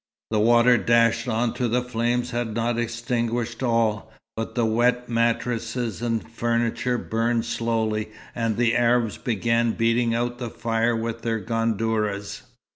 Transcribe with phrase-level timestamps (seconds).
[0.31, 6.01] The water dashed on to the flames had not extinguished all, but the wet mattresses
[6.01, 12.41] and furniture burned slowly, and the Arabs began beating out the fire with their gandourahs.